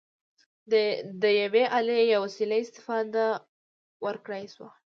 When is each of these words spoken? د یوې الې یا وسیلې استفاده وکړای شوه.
د 1.21 1.23
یوې 1.41 1.63
الې 1.77 1.99
یا 2.11 2.17
وسیلې 2.25 2.57
استفاده 2.65 3.25
وکړای 4.05 4.45
شوه. 4.53 4.69